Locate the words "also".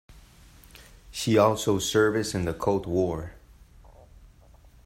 1.37-1.77